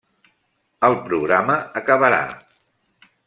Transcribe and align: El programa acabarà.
El 0.87 0.97
programa 1.09 1.59
acabarà. 1.81 2.23